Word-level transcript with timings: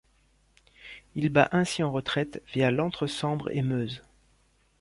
Il 1.13 1.29
bat 1.29 1.49
ainsi 1.51 1.83
en 1.83 1.91
retraite 1.91 2.41
via 2.55 2.71
l'entre-Sambre-et-Meuse. 2.71 4.01